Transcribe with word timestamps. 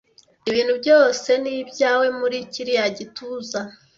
Ibintu 0.49 0.73
byose 0.81 1.29
ni 1.41 1.51
ibyawe 1.61 2.07
muri 2.19 2.37
kiriya 2.51 2.85
gituza? 2.97 3.59